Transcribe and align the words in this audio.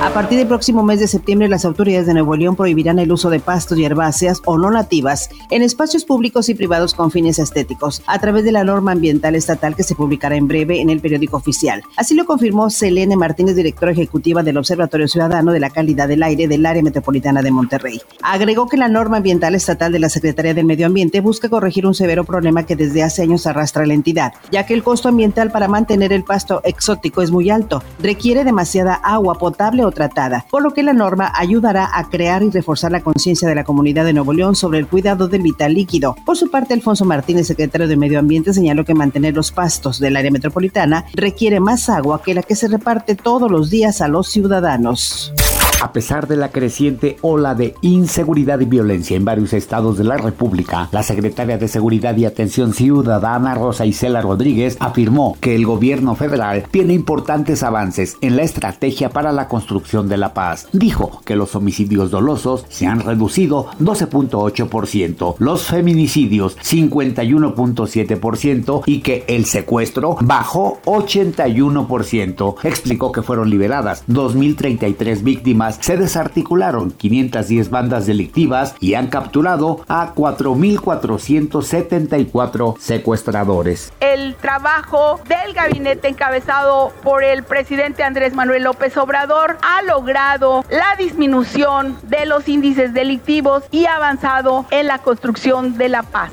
A 0.00 0.10
partir 0.14 0.38
del 0.38 0.46
próximo 0.46 0.84
mes 0.84 1.00
de 1.00 1.08
septiembre, 1.08 1.48
las 1.48 1.64
autoridades 1.64 2.06
de 2.06 2.14
Nuevo 2.14 2.36
León 2.36 2.54
prohibirán 2.54 3.00
el 3.00 3.10
uso 3.10 3.30
de 3.30 3.40
pastos 3.40 3.78
y 3.78 3.84
herbáceas 3.84 4.40
o 4.44 4.56
no 4.56 4.70
nativas 4.70 5.28
en 5.50 5.62
espacios 5.62 6.04
públicos 6.04 6.48
y 6.48 6.54
privados 6.54 6.94
con 6.94 7.10
fines 7.10 7.40
estéticos, 7.40 8.02
a 8.06 8.20
través 8.20 8.44
de 8.44 8.52
la 8.52 8.62
norma 8.62 8.92
ambiental 8.92 9.34
estatal 9.34 9.74
que 9.74 9.82
se 9.82 9.96
publicará 9.96 10.36
en 10.36 10.46
breve 10.46 10.80
en 10.80 10.90
el 10.90 11.00
periódico 11.00 11.36
oficial. 11.36 11.82
Así 11.96 12.14
lo 12.14 12.26
confirmó 12.26 12.70
Selene 12.70 13.16
Martínez, 13.16 13.56
directora 13.56 13.90
ejecutiva 13.90 14.44
del 14.44 14.58
Observatorio 14.58 15.08
Ciudadano 15.08 15.50
de 15.50 15.58
la 15.58 15.70
Calidad 15.70 16.06
del 16.06 16.22
Aire 16.22 16.46
del 16.46 16.64
Área 16.64 16.82
Metropolitana 16.82 17.42
de 17.42 17.50
Monterrey. 17.50 18.00
Agregó 18.22 18.68
que 18.68 18.76
la 18.76 18.88
norma 18.88 19.16
ambiental 19.16 19.56
estatal 19.56 19.90
de 19.90 19.98
la 19.98 20.08
Secretaría 20.08 20.54
del 20.54 20.66
Medio 20.66 20.86
Ambiente 20.86 21.20
busca 21.20 21.48
corregir 21.48 21.86
un 21.86 21.94
severo 21.94 22.22
problema 22.22 22.64
que 22.64 22.76
desde 22.76 23.02
hace 23.02 23.22
años 23.22 23.48
arrastra 23.48 23.84
la 23.84 23.94
entidad, 23.94 24.32
ya 24.52 24.64
que 24.64 24.74
el 24.74 24.84
costo 24.84 25.08
ambiental 25.08 25.50
para 25.50 25.66
mantener 25.66 26.12
el 26.12 26.22
pasto 26.22 26.60
exótico 26.62 27.20
es 27.20 27.32
muy 27.32 27.50
alto, 27.50 27.82
requiere 28.00 28.44
demasiada 28.44 28.94
agua 28.94 29.34
potable 29.34 29.87
tratada, 29.90 30.46
por 30.50 30.62
lo 30.62 30.72
que 30.72 30.82
la 30.82 30.92
norma 30.92 31.32
ayudará 31.34 31.90
a 31.92 32.08
crear 32.08 32.42
y 32.42 32.50
reforzar 32.50 32.92
la 32.92 33.00
conciencia 33.00 33.48
de 33.48 33.54
la 33.54 33.64
comunidad 33.64 34.04
de 34.04 34.12
Nuevo 34.12 34.32
León 34.32 34.56
sobre 34.56 34.78
el 34.78 34.86
cuidado 34.86 35.28
del 35.28 35.42
vital 35.42 35.74
líquido. 35.74 36.16
Por 36.24 36.36
su 36.36 36.50
parte, 36.50 36.74
Alfonso 36.74 37.04
Martínez, 37.04 37.46
secretario 37.46 37.88
de 37.88 37.96
Medio 37.96 38.18
Ambiente, 38.18 38.52
señaló 38.52 38.84
que 38.84 38.94
mantener 38.94 39.34
los 39.34 39.52
pastos 39.52 39.98
del 39.98 40.16
área 40.16 40.30
metropolitana 40.30 41.04
requiere 41.14 41.60
más 41.60 41.88
agua 41.88 42.22
que 42.22 42.34
la 42.34 42.42
que 42.42 42.54
se 42.54 42.68
reparte 42.68 43.14
todos 43.14 43.50
los 43.50 43.70
días 43.70 44.00
a 44.00 44.08
los 44.08 44.28
ciudadanos. 44.28 45.32
A 45.80 45.92
pesar 45.92 46.26
de 46.26 46.36
la 46.36 46.50
creciente 46.50 47.18
ola 47.22 47.54
de 47.54 47.76
inseguridad 47.82 48.58
y 48.58 48.64
violencia 48.64 49.16
en 49.16 49.24
varios 49.24 49.52
estados 49.52 49.96
de 49.96 50.02
la 50.02 50.16
República, 50.16 50.88
la 50.90 51.04
secretaria 51.04 51.56
de 51.56 51.68
Seguridad 51.68 52.16
y 52.16 52.24
Atención 52.24 52.74
Ciudadana 52.74 53.54
Rosa 53.54 53.86
Isela 53.86 54.20
Rodríguez 54.20 54.76
afirmó 54.80 55.36
que 55.40 55.54
el 55.54 55.64
gobierno 55.64 56.16
federal 56.16 56.64
tiene 56.72 56.94
importantes 56.94 57.62
avances 57.62 58.16
en 58.22 58.34
la 58.34 58.42
estrategia 58.42 59.10
para 59.10 59.30
la 59.30 59.46
construcción 59.46 60.08
de 60.08 60.16
la 60.16 60.34
paz. 60.34 60.66
Dijo 60.72 61.20
que 61.24 61.36
los 61.36 61.54
homicidios 61.54 62.10
dolosos 62.10 62.66
se 62.68 62.88
han 62.88 62.98
reducido 62.98 63.68
12.8%, 63.78 65.36
los 65.38 65.62
feminicidios 65.62 66.58
51.7% 66.58 68.82
y 68.84 68.98
que 68.98 69.24
el 69.28 69.44
secuestro 69.44 70.16
bajó 70.22 70.80
81%. 70.86 72.56
Explicó 72.64 73.12
que 73.12 73.22
fueron 73.22 73.48
liberadas 73.48 74.02
2.033 74.08 75.22
víctimas 75.22 75.67
se 75.72 75.96
desarticularon 75.96 76.92
510 76.92 77.70
bandas 77.70 78.06
delictivas 78.06 78.76
y 78.80 78.94
han 78.94 79.08
capturado 79.08 79.80
a 79.88 80.14
4.474 80.14 82.78
secuestradores. 82.78 83.92
El 84.00 84.36
trabajo 84.36 85.20
del 85.28 85.54
gabinete 85.54 86.08
encabezado 86.08 86.92
por 87.02 87.24
el 87.24 87.42
presidente 87.42 88.02
Andrés 88.02 88.34
Manuel 88.34 88.64
López 88.64 88.96
Obrador 88.96 89.58
ha 89.62 89.82
logrado 89.82 90.64
la 90.70 90.96
disminución 90.98 91.98
de 92.02 92.26
los 92.26 92.48
índices 92.48 92.94
delictivos 92.94 93.64
y 93.70 93.86
ha 93.86 93.96
avanzado 93.96 94.66
en 94.70 94.86
la 94.86 94.98
construcción 94.98 95.78
de 95.78 95.88
la 95.88 96.02
paz. 96.02 96.30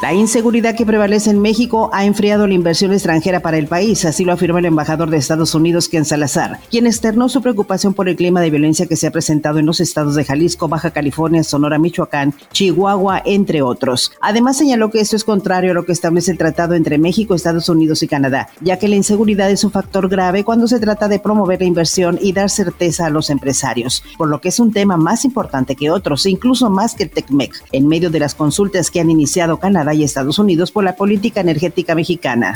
La 0.00 0.14
inseguridad 0.14 0.76
que 0.76 0.86
prevalece 0.86 1.30
en 1.30 1.40
México 1.40 1.90
ha 1.92 2.04
enfriado 2.04 2.46
la 2.46 2.54
inversión 2.54 2.92
extranjera 2.92 3.40
para 3.40 3.58
el 3.58 3.66
país, 3.66 4.04
así 4.04 4.24
lo 4.24 4.32
afirmó 4.32 4.58
el 4.58 4.66
embajador 4.66 5.10
de 5.10 5.16
Estados 5.16 5.56
Unidos, 5.56 5.88
Ken 5.88 6.04
Salazar, 6.04 6.60
quien 6.70 6.86
externó 6.86 7.28
su 7.28 7.42
preocupación 7.42 7.94
por 7.94 8.08
el 8.08 8.14
clima 8.14 8.40
de 8.40 8.50
violencia 8.50 8.77
que 8.86 8.96
se 8.96 9.06
ha 9.06 9.10
presentado 9.10 9.58
en 9.58 9.66
los 9.66 9.80
estados 9.80 10.14
de 10.14 10.24
Jalisco, 10.24 10.68
Baja 10.68 10.90
California, 10.90 11.42
Sonora, 11.42 11.78
Michoacán, 11.78 12.34
Chihuahua, 12.52 13.22
entre 13.24 13.62
otros. 13.62 14.12
Además 14.20 14.56
señaló 14.56 14.90
que 14.90 15.00
esto 15.00 15.16
es 15.16 15.24
contrario 15.24 15.72
a 15.72 15.74
lo 15.74 15.84
que 15.84 15.92
establece 15.92 16.30
el 16.30 16.38
tratado 16.38 16.74
entre 16.74 16.98
México, 16.98 17.34
Estados 17.34 17.68
Unidos 17.68 18.02
y 18.02 18.08
Canadá, 18.08 18.48
ya 18.60 18.78
que 18.78 18.88
la 18.88 18.96
inseguridad 18.96 19.50
es 19.50 19.64
un 19.64 19.70
factor 19.70 20.08
grave 20.08 20.44
cuando 20.44 20.68
se 20.68 20.80
trata 20.80 21.08
de 21.08 21.18
promover 21.18 21.60
la 21.60 21.66
inversión 21.66 22.18
y 22.20 22.32
dar 22.32 22.50
certeza 22.50 23.06
a 23.06 23.10
los 23.10 23.30
empresarios, 23.30 24.02
por 24.16 24.28
lo 24.28 24.40
que 24.40 24.48
es 24.48 24.60
un 24.60 24.72
tema 24.72 24.96
más 24.96 25.24
importante 25.24 25.76
que 25.76 25.90
otros, 25.90 26.26
incluso 26.26 26.70
más 26.70 26.94
que 26.94 27.04
el 27.04 27.10
TECMEC, 27.10 27.64
en 27.72 27.88
medio 27.88 28.10
de 28.10 28.20
las 28.20 28.34
consultas 28.34 28.90
que 28.90 29.00
han 29.00 29.10
iniciado 29.10 29.58
Canadá 29.58 29.94
y 29.94 30.04
Estados 30.04 30.38
Unidos 30.38 30.70
por 30.70 30.84
la 30.84 30.96
política 30.96 31.40
energética 31.40 31.94
mexicana. 31.94 32.52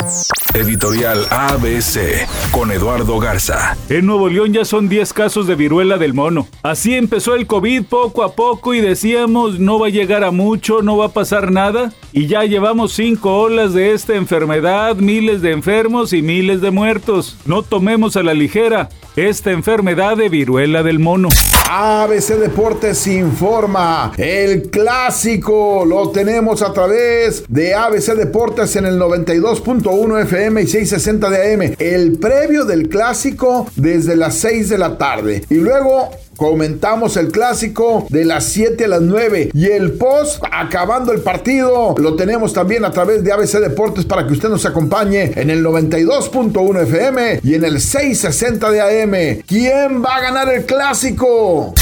Editorial 0.55 1.27
ABC 1.31 2.29
con 2.51 2.71
Eduardo 2.71 3.19
Garza. 3.19 3.77
En 3.89 4.07
Nuevo 4.07 4.29
León 4.29 4.53
ya 4.53 4.65
son 4.65 4.89
10 4.89 5.13
casos 5.13 5.47
de 5.47 5.55
viruela 5.55 5.97
del 5.97 6.12
mono. 6.13 6.47
Así 6.63 6.95
empezó 6.95 7.35
el 7.35 7.47
COVID 7.47 7.85
poco 7.85 8.23
a 8.23 8.33
poco 8.35 8.75
y 8.75 8.81
decíamos 8.81 9.59
no 9.59 9.79
va 9.79 9.89
a 9.89 9.91
llegar 9.91 10.25
a 10.25 10.31
mucho, 10.31 10.83
no 10.83 10.97
va 10.97 11.07
a 11.07 11.13
pasar 11.13 11.53
nada. 11.53 11.93
Y 12.13 12.27
ya 12.27 12.45
llevamos 12.45 12.93
5 12.93 13.35
olas 13.39 13.73
de 13.73 13.93
esta 13.93 14.15
enfermedad, 14.15 14.97
miles 14.97 15.41
de 15.41 15.53
enfermos 15.53 16.13
y 16.13 16.23
miles 16.23 16.61
de 16.61 16.71
muertos. 16.71 17.37
No 17.47 17.63
tomemos 17.63 18.17
a 18.17 18.23
la 18.23 18.35
ligera 18.35 18.91
esta 19.17 19.51
enfermedad 19.51 20.17
de 20.17 20.29
viruela 20.29 20.83
del 20.83 20.99
mono. 20.99 21.29
ABC 21.71 22.35
Deportes 22.39 23.07
informa, 23.07 24.13
el 24.19 24.71
clásico 24.71 25.85
lo 25.87 26.11
tenemos 26.11 26.61
a 26.61 26.73
través 26.73 27.45
de 27.49 27.75
ABC 27.75 28.15
Deportes 28.15 28.77
en 28.77 28.85
el 28.85 28.99
92.1 28.99 30.23
FM 30.23 30.63
y 30.63 30.67
660 30.67 31.31
de 31.31 31.55
AM. 31.55 31.75
El 31.79 32.19
previo 32.19 32.65
del 32.65 32.89
clásico 32.89 33.67
desde 33.77 34.17
las 34.17 34.35
6 34.37 34.69
de 34.69 34.79
la 34.79 34.99
tarde. 34.99 35.45
Y 35.49 35.55
luego 35.55 36.02
Comentamos 36.37 37.17
el 37.17 37.29
clásico 37.31 38.07
de 38.09 38.25
las 38.25 38.45
7 38.45 38.87
a 38.87 38.89
las 38.89 39.03
9 39.03 39.51
y 39.53 39.67
el 39.67 39.93
post 39.93 40.43
acabando 40.51 41.13
el 41.13 41.21
partido 41.21 41.95
lo 41.99 42.17
tenemos 42.17 42.53
también 42.53 42.85
a 42.85 42.91
través 42.91 43.23
de 43.23 43.33
ABC 43.33 43.61
Deportes 43.61 44.05
para 44.05 44.27
que 44.27 44.33
usted 44.33 44.49
nos 44.49 44.65
acompañe 44.65 45.33
en 45.37 45.51
el 45.51 45.65
92.1 45.65 46.83
FM 46.83 47.41
y 47.45 47.55
en 47.55 47.65
el 47.65 47.81
660 47.81 48.71
de 48.71 48.81
AM. 48.81 49.43
¿Quién 49.47 50.03
va 50.03 50.17
a 50.17 50.21
ganar 50.21 50.53
el 50.53 50.65
clásico? 50.65 51.75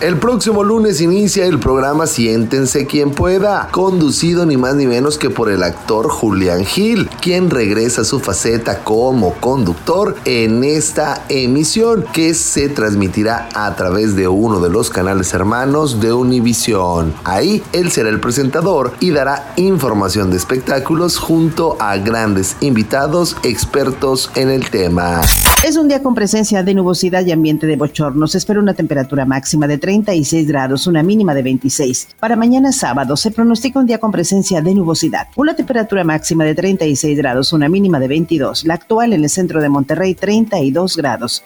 El 0.00 0.18
próximo 0.18 0.64
lunes 0.64 1.00
inicia 1.00 1.46
el 1.46 1.60
programa 1.60 2.06
Siéntense 2.06 2.84
quien 2.86 3.12
pueda, 3.12 3.68
conducido 3.70 4.44
ni 4.44 4.56
más 4.56 4.74
ni 4.74 4.86
menos 4.86 5.18
que 5.18 5.30
por 5.30 5.50
el 5.50 5.62
actor 5.62 6.08
Julián 6.08 6.64
Gil, 6.64 7.08
quien 7.22 7.48
regresa 7.48 8.02
a 8.02 8.04
su 8.04 8.18
faceta 8.18 8.82
como 8.82 9.34
conductor 9.34 10.16
en 10.24 10.64
esta 10.64 11.24
emisión 11.28 12.04
que 12.12 12.34
se 12.34 12.68
transmitirá 12.68 13.48
a 13.54 13.74
través 13.76 14.16
de 14.16 14.26
uno 14.26 14.60
de 14.60 14.68
los 14.68 14.90
canales 14.90 15.32
hermanos 15.32 16.00
de 16.00 16.12
Univisión. 16.12 17.14
Ahí 17.22 17.62
él 17.72 17.92
será 17.92 18.08
el 18.08 18.20
presentador 18.20 18.92
y 18.98 19.10
dará 19.10 19.54
información 19.56 20.30
de 20.30 20.36
espectáculos 20.36 21.18
junto 21.18 21.76
a 21.80 21.96
grandes 21.98 22.56
invitados 22.60 23.36
expertos 23.44 24.30
en 24.34 24.50
el 24.50 24.68
tema. 24.70 25.20
Es 25.64 25.78
un 25.78 25.88
día 25.88 26.02
con 26.02 26.14
presencia 26.14 26.62
de 26.62 26.74
nubosidad 26.74 27.24
y 27.24 27.32
ambiente 27.32 27.66
de 27.66 27.76
bochorno. 27.76 28.26
Se 28.26 28.36
espera 28.36 28.60
una 28.60 28.74
temperatura 28.74 29.24
máxima 29.24 29.66
de 29.66 29.78
36 29.84 30.48
grados, 30.48 30.86
una 30.86 31.02
mínima 31.02 31.34
de 31.34 31.42
26. 31.42 32.16
Para 32.18 32.36
mañana 32.36 32.72
sábado 32.72 33.18
se 33.18 33.30
pronostica 33.30 33.78
un 33.78 33.84
día 33.84 33.98
con 33.98 34.10
presencia 34.10 34.62
de 34.62 34.74
nubosidad. 34.74 35.28
Una 35.36 35.54
temperatura 35.54 36.04
máxima 36.04 36.44
de 36.44 36.54
36 36.54 37.18
grados, 37.18 37.52
una 37.52 37.68
mínima 37.68 38.00
de 38.00 38.08
22. 38.08 38.64
La 38.64 38.74
actual 38.74 39.12
en 39.12 39.22
el 39.24 39.28
centro 39.28 39.60
de 39.60 39.68
Monterrey, 39.68 40.14
32 40.14 40.96
grados. 40.96 41.44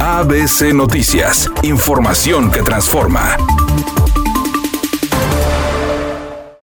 ABC 0.00 0.74
Noticias. 0.74 1.48
Información 1.62 2.50
que 2.50 2.62
transforma. 2.62 3.36